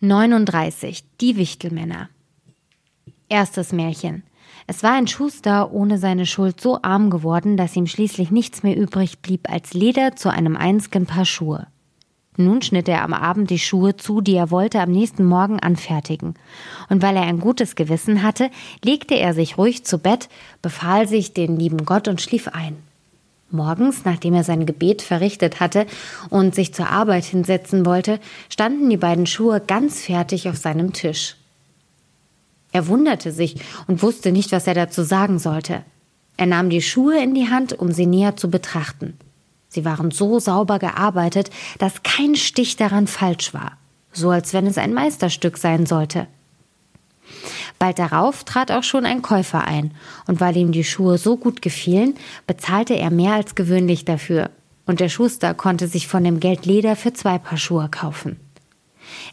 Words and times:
39. 0.00 1.04
Die 1.22 1.38
Wichtelmänner. 1.38 2.10
Erstes 3.30 3.72
Märchen. 3.72 4.24
Es 4.66 4.82
war 4.82 4.92
ein 4.92 5.06
Schuster 5.06 5.72
ohne 5.72 5.96
seine 5.96 6.26
Schuld 6.26 6.60
so 6.60 6.80
arm 6.82 7.08
geworden, 7.08 7.56
dass 7.56 7.76
ihm 7.76 7.86
schließlich 7.86 8.30
nichts 8.30 8.62
mehr 8.62 8.76
übrig 8.76 9.20
blieb 9.20 9.50
als 9.50 9.72
Leder 9.72 10.14
zu 10.14 10.30
einem 10.30 10.54
einzigen 10.54 11.06
Paar 11.06 11.24
Schuhe. 11.24 11.68
Nun 12.36 12.60
schnitt 12.60 12.90
er 12.90 13.04
am 13.04 13.14
Abend 13.14 13.48
die 13.48 13.58
Schuhe 13.58 13.96
zu, 13.96 14.20
die 14.20 14.34
er 14.34 14.50
wollte 14.50 14.80
am 14.80 14.90
nächsten 14.90 15.24
Morgen 15.24 15.60
anfertigen. 15.60 16.34
Und 16.90 17.00
weil 17.00 17.16
er 17.16 17.22
ein 17.22 17.40
gutes 17.40 17.74
Gewissen 17.74 18.22
hatte, 18.22 18.50
legte 18.84 19.14
er 19.14 19.32
sich 19.32 19.56
ruhig 19.56 19.86
zu 19.86 19.96
Bett, 19.96 20.28
befahl 20.60 21.08
sich 21.08 21.32
den 21.32 21.58
lieben 21.58 21.86
Gott 21.86 22.06
und 22.06 22.20
schlief 22.20 22.48
ein. 22.48 22.76
Morgens, 23.50 24.04
nachdem 24.04 24.34
er 24.34 24.44
sein 24.44 24.66
Gebet 24.66 25.02
verrichtet 25.02 25.60
hatte 25.60 25.86
und 26.30 26.54
sich 26.54 26.74
zur 26.74 26.88
Arbeit 26.88 27.24
hinsetzen 27.24 27.86
wollte, 27.86 28.18
standen 28.48 28.90
die 28.90 28.96
beiden 28.96 29.26
Schuhe 29.26 29.60
ganz 29.60 30.00
fertig 30.00 30.48
auf 30.48 30.56
seinem 30.56 30.92
Tisch. 30.92 31.36
Er 32.72 32.88
wunderte 32.88 33.30
sich 33.30 33.56
und 33.86 34.02
wusste 34.02 34.32
nicht, 34.32 34.52
was 34.52 34.66
er 34.66 34.74
dazu 34.74 35.02
sagen 35.02 35.38
sollte. 35.38 35.82
Er 36.36 36.46
nahm 36.46 36.70
die 36.70 36.82
Schuhe 36.82 37.22
in 37.22 37.34
die 37.34 37.48
Hand, 37.48 37.72
um 37.72 37.92
sie 37.92 38.06
näher 38.06 38.36
zu 38.36 38.50
betrachten. 38.50 39.16
Sie 39.68 39.84
waren 39.84 40.10
so 40.10 40.38
sauber 40.38 40.78
gearbeitet, 40.78 41.50
dass 41.78 42.02
kein 42.02 42.34
Stich 42.34 42.76
daran 42.76 43.06
falsch 43.06 43.54
war, 43.54 43.78
so 44.12 44.30
als 44.30 44.52
wenn 44.52 44.66
es 44.66 44.78
ein 44.78 44.92
Meisterstück 44.92 45.56
sein 45.56 45.86
sollte. 45.86 46.26
Bald 47.78 47.98
darauf 47.98 48.44
trat 48.44 48.70
auch 48.70 48.82
schon 48.82 49.04
ein 49.04 49.22
Käufer 49.22 49.64
ein, 49.64 49.92
und 50.26 50.40
weil 50.40 50.56
ihm 50.56 50.72
die 50.72 50.84
Schuhe 50.84 51.18
so 51.18 51.36
gut 51.36 51.60
gefielen, 51.60 52.14
bezahlte 52.46 52.94
er 52.94 53.10
mehr 53.10 53.34
als 53.34 53.54
gewöhnlich 53.54 54.04
dafür, 54.04 54.50
und 54.86 55.00
der 55.00 55.08
Schuster 55.08 55.52
konnte 55.52 55.88
sich 55.88 56.08
von 56.08 56.24
dem 56.24 56.40
Geld 56.40 56.64
Leder 56.64 56.96
für 56.96 57.12
zwei 57.12 57.38
Paar 57.38 57.58
Schuhe 57.58 57.88
kaufen. 57.90 58.40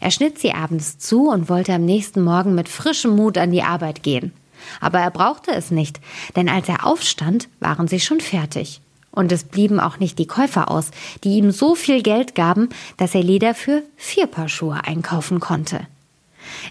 Er 0.00 0.10
schnitt 0.10 0.38
sie 0.38 0.52
abends 0.52 0.98
zu 0.98 1.28
und 1.28 1.48
wollte 1.48 1.72
am 1.72 1.84
nächsten 1.84 2.22
Morgen 2.22 2.54
mit 2.54 2.68
frischem 2.68 3.16
Mut 3.16 3.38
an 3.38 3.50
die 3.50 3.62
Arbeit 3.62 4.02
gehen. 4.02 4.32
Aber 4.80 5.00
er 5.00 5.10
brauchte 5.10 5.52
es 5.52 5.70
nicht, 5.70 6.00
denn 6.36 6.48
als 6.48 6.68
er 6.68 6.86
aufstand, 6.86 7.48
waren 7.60 7.88
sie 7.88 8.00
schon 8.00 8.20
fertig. 8.20 8.80
Und 9.10 9.30
es 9.30 9.44
blieben 9.44 9.78
auch 9.78 9.98
nicht 9.98 10.18
die 10.18 10.26
Käufer 10.26 10.70
aus, 10.70 10.90
die 11.22 11.36
ihm 11.36 11.50
so 11.50 11.74
viel 11.74 12.02
Geld 12.02 12.34
gaben, 12.34 12.68
dass 12.96 13.14
er 13.14 13.22
Leder 13.22 13.54
für 13.54 13.82
vier 13.96 14.26
Paar 14.26 14.48
Schuhe 14.48 14.80
einkaufen 14.84 15.38
konnte. 15.38 15.86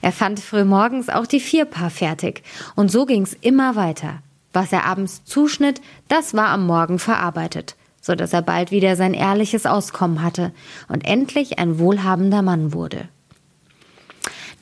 Er 0.01 0.11
fand 0.11 0.39
frühmorgens 0.39 1.09
auch 1.09 1.25
die 1.25 1.39
vier 1.39 1.65
Paar 1.65 1.89
fertig, 1.89 2.43
und 2.75 2.91
so 2.91 3.05
ging's 3.05 3.35
immer 3.41 3.75
weiter. 3.75 4.19
Was 4.53 4.71
er 4.71 4.85
abends 4.85 5.23
zuschnitt, 5.25 5.81
das 6.07 6.33
war 6.33 6.49
am 6.49 6.67
Morgen 6.67 6.99
verarbeitet, 6.99 7.75
so 8.01 8.13
dass 8.13 8.33
er 8.33 8.43
bald 8.43 8.71
wieder 8.71 8.95
sein 8.95 9.13
ehrliches 9.13 9.65
Auskommen 9.65 10.21
hatte 10.21 10.51
und 10.87 11.05
endlich 11.05 11.57
ein 11.57 11.79
wohlhabender 11.79 12.43
Mann 12.43 12.73
wurde. 12.73 13.09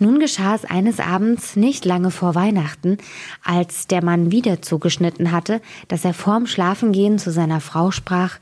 Nun 0.02 0.20
geschah 0.20 0.56
es 0.56 0.66
eines 0.66 1.00
Abends 1.00 1.56
nicht 1.56 1.86
lange 1.86 2.10
vor 2.10 2.34
Weihnachten, 2.34 2.98
als 3.44 3.86
der 3.86 4.04
Mann 4.04 4.32
wieder 4.32 4.64
zugeschnitten 4.64 5.32
hatte, 5.32 5.62
dass 5.90 6.04
er 6.04 6.16
vorm 6.16 6.48
Schlafengehen 6.48 7.20
zu 7.20 7.32
seiner 7.32 7.62
Frau 7.62 7.92
sprach 7.92 8.40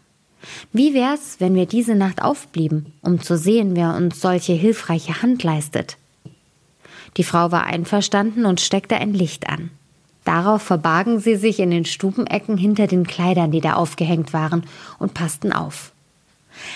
Wie 0.72 0.94
wär's, 0.94 1.36
wenn 1.40 1.56
wir 1.56 1.66
diese 1.66 1.96
Nacht 1.96 2.22
aufblieben, 2.22 2.94
um 3.02 3.20
zu 3.20 3.38
sehen, 3.38 3.76
wer 3.76 3.94
uns 3.96 4.22
solche 4.22 4.54
hilfreiche 4.54 5.22
Hand 5.22 5.44
leistet? 5.44 5.98
Die 7.18 7.24
Frau 7.24 7.52
war 7.52 7.66
einverstanden 7.66 8.46
und 8.46 8.62
steckte 8.62 8.96
ein 8.96 9.14
Licht 9.14 9.50
an. 9.50 9.72
Darauf 10.26 10.62
verbargen 10.62 11.20
sie 11.20 11.36
sich 11.36 11.60
in 11.60 11.72
den 11.72 11.86
Stubenecken 11.86 12.58
hinter 12.58 12.88
den 12.88 13.08
Kleidern, 13.08 13.52
die 13.52 13.62
da 13.62 13.74
aufgehängt 13.74 14.34
waren, 14.34 14.64
und 15.00 15.14
passten 15.14 15.52
auf. 15.52 15.92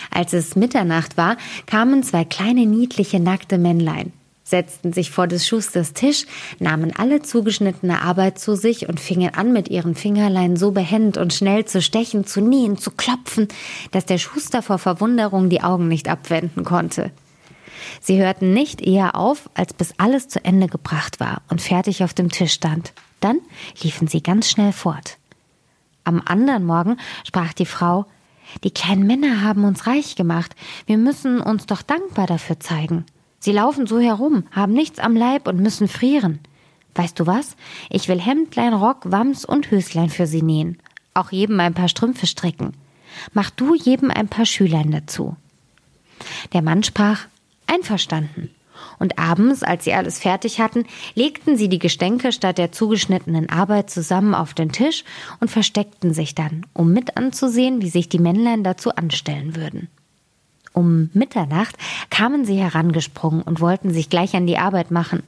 Als 0.09 0.33
es 0.33 0.55
Mitternacht 0.55 1.17
war, 1.17 1.37
kamen 1.65 2.03
zwei 2.03 2.23
kleine 2.23 2.65
niedliche 2.65 3.19
nackte 3.19 3.57
Männlein, 3.57 4.13
setzten 4.43 4.93
sich 4.93 5.11
vor 5.11 5.27
des 5.27 5.45
Schusters 5.45 5.93
Tisch, 5.93 6.25
nahmen 6.59 6.93
alle 6.95 7.21
zugeschnittene 7.21 8.01
Arbeit 8.01 8.39
zu 8.39 8.55
sich 8.55 8.87
und 8.87 8.99
fingen 8.99 9.33
an, 9.33 9.53
mit 9.53 9.69
ihren 9.69 9.95
Fingerlein 9.95 10.57
so 10.57 10.71
behend 10.71 11.17
und 11.17 11.33
schnell 11.33 11.65
zu 11.65 11.81
stechen, 11.81 12.25
zu 12.25 12.41
nähen, 12.41 12.77
zu 12.77 12.91
klopfen, 12.91 13.47
dass 13.91 14.05
der 14.05 14.17
Schuster 14.17 14.61
vor 14.61 14.79
Verwunderung 14.79 15.49
die 15.49 15.61
Augen 15.61 15.87
nicht 15.87 16.07
abwenden 16.09 16.63
konnte. 16.63 17.11
Sie 18.01 18.21
hörten 18.21 18.53
nicht 18.53 18.81
eher 18.81 19.15
auf, 19.15 19.49
als 19.53 19.73
bis 19.73 19.93
alles 19.97 20.27
zu 20.27 20.43
Ende 20.43 20.67
gebracht 20.67 21.19
war 21.19 21.41
und 21.49 21.61
fertig 21.61 22.03
auf 22.03 22.13
dem 22.13 22.29
Tisch 22.29 22.53
stand. 22.53 22.93
Dann 23.19 23.39
liefen 23.81 24.07
sie 24.07 24.21
ganz 24.21 24.49
schnell 24.49 24.73
fort. 24.73 25.17
Am 26.03 26.21
anderen 26.25 26.65
Morgen 26.65 26.97
sprach 27.25 27.53
die 27.53 27.65
Frau 27.65 28.05
Die 28.63 28.71
kleinen 28.71 29.07
Männer 29.07 29.41
haben 29.41 29.63
uns 29.63 29.87
reich 29.87 30.15
gemacht, 30.15 30.55
wir 30.85 30.97
müssen 30.97 31.39
uns 31.39 31.65
doch 31.65 31.81
dankbar 31.81 32.27
dafür 32.27 32.59
zeigen. 32.59 33.05
Sie 33.39 33.51
laufen 33.51 33.87
so 33.87 33.99
herum, 33.99 34.43
haben 34.51 34.73
nichts 34.73 34.99
am 34.99 35.15
Leib 35.15 35.47
und 35.47 35.59
müssen 35.59 35.87
frieren. 35.87 36.39
Weißt 36.95 37.19
du 37.19 37.25
was? 37.25 37.55
Ich 37.89 38.07
will 38.07 38.19
Hemdlein, 38.19 38.73
Rock, 38.73 38.99
Wams 39.05 39.45
und 39.45 39.71
Höslein 39.71 40.09
für 40.09 40.27
sie 40.27 40.41
nähen. 40.41 40.77
Auch 41.13 41.31
jedem 41.31 41.59
ein 41.59 41.73
paar 41.73 41.89
Strümpfe 41.89 42.27
stricken. 42.27 42.73
Mach 43.33 43.49
du 43.49 43.75
jedem 43.75 44.11
ein 44.11 44.27
paar 44.27 44.45
Schülein 44.45 44.91
dazu. 44.91 45.35
Der 46.53 46.61
Mann 46.61 46.83
sprach 46.83 47.27
Einverstanden. 47.73 48.49
Und 48.99 49.19
abends, 49.19 49.63
als 49.63 49.83
sie 49.83 49.93
alles 49.93 50.19
fertig 50.19 50.59
hatten, 50.59 50.85
legten 51.15 51.57
sie 51.57 51.69
die 51.69 51.79
Gestänke 51.79 52.31
statt 52.31 52.57
der 52.57 52.71
zugeschnittenen 52.71 53.49
Arbeit 53.49 53.89
zusammen 53.89 54.35
auf 54.35 54.53
den 54.53 54.71
Tisch 54.71 55.03
und 55.39 55.49
versteckten 55.49 56.13
sich 56.13 56.35
dann, 56.35 56.65
um 56.73 56.93
mit 56.93 57.17
anzusehen, 57.17 57.81
wie 57.81 57.89
sich 57.89 58.09
die 58.09 58.19
Männlein 58.19 58.63
dazu 58.63 58.91
anstellen 58.91 59.55
würden. 59.55 59.89
Um 60.73 61.11
Mitternacht 61.13 61.75
kamen 62.09 62.45
sie 62.45 62.57
herangesprungen 62.57 63.43
und 63.43 63.61
wollten 63.61 63.93
sich 63.93 64.09
gleich 64.09 64.35
an 64.35 64.47
die 64.47 64.57
Arbeit 64.57 64.89
machen. 64.89 65.21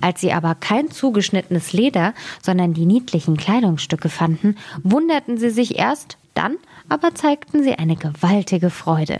Als 0.00 0.20
sie 0.20 0.32
aber 0.32 0.54
kein 0.54 0.90
zugeschnittenes 0.90 1.72
Leder, 1.72 2.14
sondern 2.40 2.72
die 2.72 2.86
niedlichen 2.86 3.36
Kleidungsstücke 3.36 4.08
fanden, 4.08 4.56
wunderten 4.84 5.38
sie 5.38 5.50
sich 5.50 5.76
erst, 5.76 6.18
dann 6.34 6.56
aber 6.88 7.14
zeigten 7.14 7.64
sie 7.64 7.74
eine 7.74 7.96
gewaltige 7.96 8.70
Freude. 8.70 9.18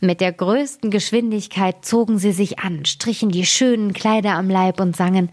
Mit 0.00 0.20
der 0.20 0.32
größten 0.32 0.90
Geschwindigkeit 0.90 1.84
zogen 1.84 2.18
sie 2.18 2.32
sich 2.32 2.58
an, 2.58 2.84
strichen 2.84 3.30
die 3.30 3.46
schönen 3.46 3.92
Kleider 3.92 4.34
am 4.34 4.50
Leib 4.50 4.80
und 4.80 4.96
sangen 4.96 5.30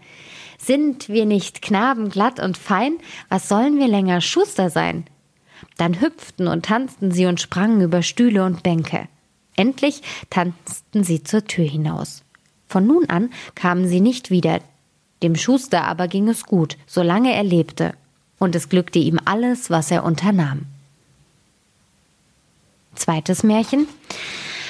Sind 0.58 1.08
wir 1.08 1.26
nicht 1.26 1.62
Knaben 1.62 2.10
glatt 2.10 2.40
und 2.40 2.58
fein, 2.58 2.98
was 3.28 3.48
sollen 3.48 3.78
wir 3.78 3.88
länger 3.88 4.20
Schuster 4.20 4.70
sein? 4.70 5.04
Dann 5.76 6.00
hüpften 6.00 6.48
und 6.48 6.66
tanzten 6.66 7.10
sie 7.10 7.26
und 7.26 7.40
sprangen 7.40 7.80
über 7.80 8.02
Stühle 8.02 8.44
und 8.44 8.62
Bänke. 8.62 9.08
Endlich 9.56 10.02
tanzten 10.30 11.04
sie 11.04 11.22
zur 11.22 11.44
Tür 11.44 11.64
hinaus. 11.64 12.24
Von 12.66 12.86
nun 12.86 13.08
an 13.08 13.30
kamen 13.54 13.86
sie 13.86 14.00
nicht 14.00 14.30
wieder. 14.30 14.60
Dem 15.22 15.36
Schuster 15.36 15.84
aber 15.84 16.08
ging 16.08 16.28
es 16.28 16.44
gut, 16.44 16.76
solange 16.86 17.32
er 17.32 17.44
lebte, 17.44 17.94
und 18.38 18.54
es 18.54 18.68
glückte 18.68 18.98
ihm 18.98 19.20
alles, 19.24 19.70
was 19.70 19.90
er 19.90 20.04
unternahm. 20.04 20.66
Zweites 22.94 23.42
Märchen. 23.42 23.86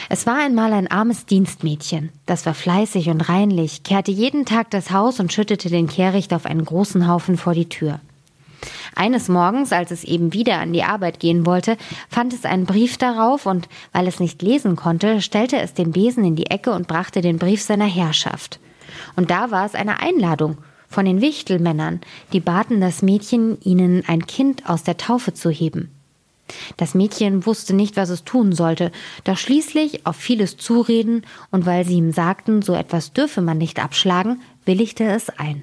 Es 0.08 0.26
war 0.26 0.36
einmal 0.36 0.72
ein 0.72 0.90
armes 0.90 1.26
Dienstmädchen. 1.26 2.10
Das 2.26 2.44
war 2.46 2.54
fleißig 2.54 3.08
und 3.08 3.22
reinlich, 3.28 3.82
kehrte 3.82 4.10
jeden 4.10 4.44
Tag 4.44 4.70
das 4.70 4.90
Haus 4.90 5.18
und 5.18 5.32
schüttete 5.32 5.70
den 5.70 5.88
Kehricht 5.88 6.34
auf 6.34 6.46
einen 6.46 6.64
großen 6.64 7.08
Haufen 7.08 7.36
vor 7.36 7.54
die 7.54 7.68
Tür. 7.68 8.00
Eines 8.94 9.28
Morgens, 9.28 9.72
als 9.72 9.90
es 9.90 10.04
eben 10.04 10.32
wieder 10.32 10.58
an 10.58 10.72
die 10.72 10.84
Arbeit 10.84 11.20
gehen 11.20 11.46
wollte, 11.46 11.76
fand 12.08 12.32
es 12.32 12.44
einen 12.44 12.66
Brief 12.66 12.96
darauf 12.96 13.46
und 13.46 13.68
weil 13.92 14.06
es 14.06 14.20
nicht 14.20 14.40
lesen 14.42 14.76
konnte, 14.76 15.20
stellte 15.20 15.58
es 15.58 15.74
den 15.74 15.92
Besen 15.92 16.24
in 16.24 16.36
die 16.36 16.46
Ecke 16.46 16.72
und 16.72 16.86
brachte 16.86 17.20
den 17.20 17.38
Brief 17.38 17.62
seiner 17.62 17.86
Herrschaft. 17.86 18.60
Und 19.16 19.30
da 19.30 19.50
war 19.50 19.66
es 19.66 19.74
eine 19.74 20.00
Einladung 20.00 20.58
von 20.88 21.04
den 21.04 21.20
Wichtelmännern, 21.20 22.00
die 22.32 22.40
baten 22.40 22.80
das 22.80 23.02
Mädchen, 23.02 23.60
ihnen 23.62 24.04
ein 24.06 24.26
Kind 24.26 24.68
aus 24.68 24.84
der 24.84 24.96
Taufe 24.96 25.34
zu 25.34 25.50
heben. 25.50 25.93
Das 26.76 26.94
Mädchen 26.94 27.46
wusste 27.46 27.74
nicht, 27.74 27.96
was 27.96 28.10
es 28.10 28.24
tun 28.24 28.52
sollte, 28.52 28.92
doch 29.24 29.38
schließlich 29.38 30.06
auf 30.06 30.16
vieles 30.16 30.56
Zureden 30.56 31.22
und 31.50 31.66
weil 31.66 31.84
sie 31.84 31.94
ihm 31.94 32.12
sagten, 32.12 32.62
so 32.62 32.74
etwas 32.74 33.12
dürfe 33.12 33.40
man 33.40 33.58
nicht 33.58 33.82
abschlagen, 33.82 34.42
willigte 34.64 35.04
es 35.04 35.30
ein. 35.30 35.62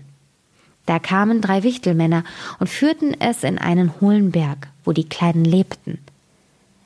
Da 0.86 1.00
kamen 1.00 1.42
drei 1.42 1.64
Wichtelmänner 1.64 2.24
und 2.60 2.68
führten 2.68 3.16
es 3.20 3.44
in 3.44 3.58
einen 3.58 4.02
hohlen 4.02 4.32
Berg, 4.32 4.68
wo 4.84 4.92
die 4.92 5.08
Kleinen 5.08 5.46
lebten. 5.46 6.00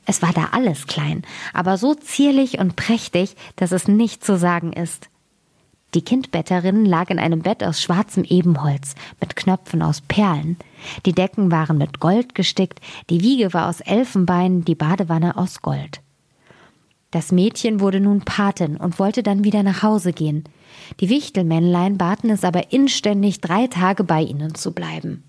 Es 0.06 0.22
war 0.22 0.34
da 0.34 0.50
alles 0.52 0.86
klein, 0.88 1.24
aber 1.54 1.78
so 1.78 1.96
zierlich 1.96 2.60
und 2.60 2.76
prächtig, 2.76 3.36
dass 3.56 3.72
es 3.72 3.88
nicht 3.88 4.24
zu 4.24 4.38
sagen 4.38 4.74
ist. 4.74 5.10
Die 5.96 6.02
Kindbetterin 6.02 6.84
lag 6.84 7.10
in 7.10 7.20
einem 7.20 7.42
Bett 7.42 7.64
aus 7.64 7.82
schwarzem 7.82 8.26
Ebenholz 8.26 8.96
mit 9.22 9.38
Knöpfen 9.38 9.82
aus 9.82 10.02
Perlen. 10.02 10.58
Die 11.06 11.14
Decken 11.14 11.52
waren 11.52 11.78
mit 11.78 12.02
Gold 12.02 12.36
gestickt, 12.36 12.82
die 13.10 13.22
Wiege 13.22 13.54
war 13.54 13.70
aus 13.70 13.80
Elfenbein, 13.80 14.66
die 14.66 14.76
Badewanne 14.76 15.38
aus 15.38 15.62
Gold. 15.62 16.02
Das 17.12 17.32
Mädchen 17.32 17.80
wurde 17.80 18.02
nun 18.02 18.26
Patin 18.26 18.76
und 18.76 19.00
wollte 19.00 19.24
dann 19.24 19.46
wieder 19.46 19.64
nach 19.64 19.84
Hause 19.84 20.12
gehen. 20.12 20.44
Die 21.00 21.08
Wichtelmännlein 21.08 21.98
baten 21.98 22.30
es 22.30 22.44
aber 22.44 22.74
inständig, 22.74 23.40
drei 23.40 23.68
Tage 23.68 24.04
bei 24.04 24.22
ihnen 24.22 24.54
zu 24.54 24.74
bleiben. 24.74 25.24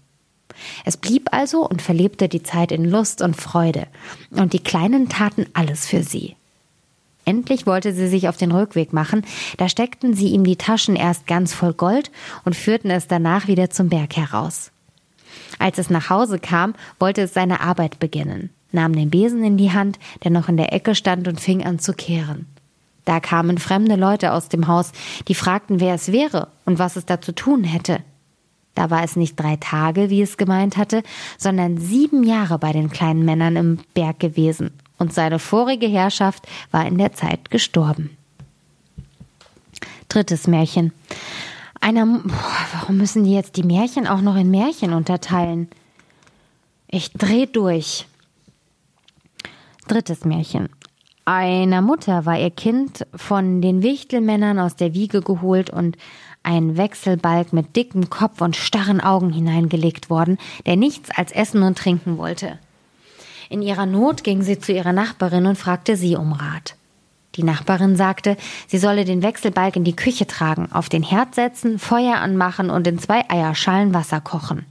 Es 0.84 0.96
blieb 0.96 1.28
also 1.32 1.64
und 1.64 1.80
verlebte 1.80 2.28
die 2.28 2.42
Zeit 2.42 2.72
in 2.72 2.84
Lust 2.84 3.22
und 3.22 3.36
Freude, 3.36 3.86
und 4.30 4.52
die 4.52 4.58
Kleinen 4.64 5.08
taten 5.08 5.46
alles 5.52 5.86
für 5.86 6.02
sie. 6.02 6.34
Endlich 7.28 7.66
wollte 7.66 7.92
sie 7.92 8.06
sich 8.06 8.28
auf 8.28 8.36
den 8.36 8.52
Rückweg 8.52 8.92
machen, 8.92 9.22
da 9.58 9.68
steckten 9.68 10.14
sie 10.14 10.28
ihm 10.28 10.44
die 10.44 10.54
Taschen 10.54 10.94
erst 10.94 11.26
ganz 11.26 11.52
voll 11.52 11.74
Gold 11.74 12.12
und 12.44 12.54
führten 12.54 12.88
es 12.88 13.08
danach 13.08 13.48
wieder 13.48 13.68
zum 13.68 13.88
Berg 13.88 14.16
heraus. 14.16 14.70
Als 15.58 15.78
es 15.78 15.90
nach 15.90 16.08
Hause 16.08 16.38
kam, 16.38 16.74
wollte 17.00 17.22
es 17.22 17.34
seine 17.34 17.60
Arbeit 17.60 17.98
beginnen, 17.98 18.50
nahm 18.70 18.94
den 18.94 19.10
Besen 19.10 19.42
in 19.42 19.56
die 19.56 19.72
Hand, 19.72 19.98
der 20.22 20.30
noch 20.30 20.48
in 20.48 20.56
der 20.56 20.72
Ecke 20.72 20.94
stand, 20.94 21.26
und 21.26 21.40
fing 21.40 21.66
an 21.66 21.80
zu 21.80 21.94
kehren. 21.94 22.46
Da 23.04 23.18
kamen 23.18 23.58
fremde 23.58 23.96
Leute 23.96 24.32
aus 24.32 24.48
dem 24.48 24.68
Haus, 24.68 24.92
die 25.26 25.34
fragten, 25.34 25.80
wer 25.80 25.94
es 25.94 26.12
wäre 26.12 26.48
und 26.64 26.78
was 26.78 26.94
es 26.94 27.06
da 27.06 27.20
zu 27.20 27.32
tun 27.32 27.64
hätte. 27.64 27.98
Da 28.76 28.90
war 28.90 29.02
es 29.02 29.16
nicht 29.16 29.34
drei 29.34 29.56
Tage, 29.56 30.10
wie 30.10 30.22
es 30.22 30.36
gemeint 30.36 30.76
hatte, 30.76 31.02
sondern 31.38 31.78
sieben 31.78 32.22
Jahre 32.22 32.58
bei 32.60 32.72
den 32.72 32.90
kleinen 32.90 33.24
Männern 33.24 33.56
im 33.56 33.78
Berg 33.94 34.20
gewesen, 34.20 34.70
und 34.98 35.12
seine 35.12 35.38
vorige 35.38 35.86
Herrschaft 35.86 36.46
war 36.70 36.86
in 36.86 36.98
der 36.98 37.12
Zeit 37.12 37.50
gestorben. 37.50 38.16
Drittes 40.08 40.46
Märchen. 40.46 40.92
Einer, 41.80 42.06
boah, 42.06 42.66
warum 42.72 42.96
müssen 42.96 43.24
die 43.24 43.34
jetzt 43.34 43.56
die 43.56 43.62
Märchen 43.62 44.06
auch 44.06 44.20
noch 44.20 44.36
in 44.36 44.50
Märchen 44.50 44.92
unterteilen? 44.92 45.68
Ich 46.88 47.12
dreh 47.12 47.46
durch. 47.46 48.06
Drittes 49.88 50.24
Märchen. 50.24 50.68
Einer 51.24 51.82
Mutter 51.82 52.24
war 52.24 52.38
ihr 52.38 52.50
Kind 52.50 53.04
von 53.14 53.60
den 53.60 53.82
Wichtelmännern 53.82 54.60
aus 54.60 54.76
der 54.76 54.94
Wiege 54.94 55.20
geholt 55.22 55.70
und 55.70 55.96
ein 56.44 56.76
Wechselbalg 56.76 57.52
mit 57.52 57.74
dickem 57.74 58.08
Kopf 58.08 58.40
und 58.40 58.54
starren 58.54 59.00
Augen 59.00 59.32
hineingelegt 59.32 60.08
worden, 60.08 60.38
der 60.64 60.76
nichts 60.76 61.10
als 61.10 61.32
essen 61.32 61.64
und 61.64 61.76
trinken 61.76 62.18
wollte. 62.18 62.60
In 63.48 63.62
ihrer 63.62 63.86
Not 63.86 64.24
ging 64.24 64.42
sie 64.42 64.58
zu 64.58 64.72
ihrer 64.72 64.92
Nachbarin 64.92 65.46
und 65.46 65.56
fragte 65.56 65.96
sie 65.96 66.16
um 66.16 66.32
Rat. 66.32 66.76
Die 67.36 67.42
Nachbarin 67.42 67.96
sagte, 67.96 68.36
sie 68.66 68.78
solle 68.78 69.04
den 69.04 69.22
Wechselbalg 69.22 69.76
in 69.76 69.84
die 69.84 69.96
Küche 69.96 70.26
tragen, 70.26 70.72
auf 70.72 70.88
den 70.88 71.02
Herd 71.02 71.34
setzen, 71.34 71.78
Feuer 71.78 72.16
anmachen 72.16 72.70
und 72.70 72.86
in 72.86 72.98
zwei 72.98 73.28
Eierschalen 73.28 73.92
Wasser 73.92 74.20
kochen. 74.20 74.64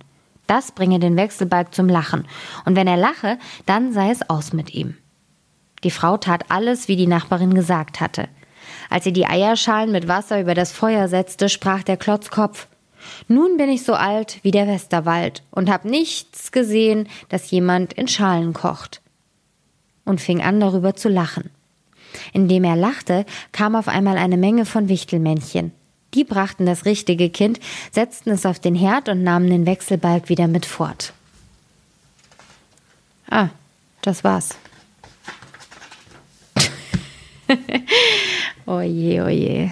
Das 0.48 0.72
bringe 0.72 1.00
den 1.00 1.16
Wechselbalg 1.16 1.74
zum 1.74 1.88
Lachen, 1.88 2.26
und 2.66 2.76
wenn 2.76 2.88
er 2.88 2.98
lache, 2.98 3.38
dann 3.66 3.94
sei 3.94 4.12
es 4.12 4.30
aus 4.30 4.54
mit 4.54 4.74
ihm. 4.74 4.96
Die 5.84 5.92
Frau 5.92 6.18
tat 6.18 6.46
alles, 6.50 6.88
wie 6.88 6.96
die 6.96 7.08
Nachbarin 7.08 7.54
gesagt 7.54 8.02
hatte. 8.02 8.28
Als 8.90 9.04
sie 9.04 9.14
die 9.14 9.28
Eierschalen 9.28 9.92
mit 9.92 10.08
Wasser 10.08 10.42
über 10.42 10.56
das 10.56 10.72
Feuer 10.72 11.08
setzte, 11.08 11.50
sprach 11.50 11.84
der 11.84 11.98
Klotzkopf 11.98 12.68
nun 13.28 13.58
bin 13.58 13.70
ich 13.70 13.84
so 13.84 13.94
alt 13.94 14.40
wie 14.44 14.52
der 14.52 14.68
Westerwald 14.68 15.44
und 15.52 15.70
hab 15.70 15.86
nichts 15.86 16.52
gesehen, 16.52 17.08
dass 17.30 17.52
jemand 17.52 17.94
in 17.94 18.08
Schalen 18.08 18.54
kocht. 18.54 19.02
Und 20.04 20.22
fing 20.22 20.42
an 20.42 20.60
darüber 20.60 20.96
zu 20.96 21.10
lachen. 21.10 21.50
Indem 22.34 22.64
er 22.64 22.76
lachte, 22.76 23.26
kam 23.52 23.76
auf 23.76 23.88
einmal 23.88 24.18
eine 24.18 24.38
Menge 24.38 24.66
von 24.66 24.88
Wichtelmännchen. 24.88 25.72
Die 26.14 26.24
brachten 26.24 26.66
das 26.66 26.86
richtige 26.86 27.30
Kind, 27.30 27.60
setzten 27.92 28.30
es 28.30 28.46
auf 28.46 28.60
den 28.60 28.76
Herd 28.76 29.10
und 29.10 29.24
nahmen 29.24 29.50
den 29.50 29.66
Wechselbalg 29.66 30.30
wieder 30.30 30.48
mit 30.48 30.66
fort. 30.66 31.14
Ah, 33.30 33.50
das 34.02 34.24
war's. 34.24 34.56
oje, 38.66 39.24
oje. 39.24 39.72